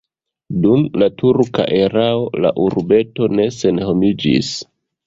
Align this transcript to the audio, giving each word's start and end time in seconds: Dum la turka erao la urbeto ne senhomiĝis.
Dum 0.63 0.85
la 1.01 1.09
turka 1.23 1.67
erao 1.81 2.27
la 2.47 2.53
urbeto 2.65 3.31
ne 3.39 3.49
senhomiĝis. 3.61 4.53